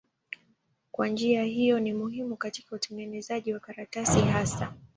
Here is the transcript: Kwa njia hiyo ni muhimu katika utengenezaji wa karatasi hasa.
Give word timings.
Kwa 0.91 1.07
njia 1.07 1.43
hiyo 1.43 1.79
ni 1.79 1.93
muhimu 1.93 2.37
katika 2.37 2.75
utengenezaji 2.75 3.53
wa 3.53 3.59
karatasi 3.59 4.21
hasa. 4.21 4.73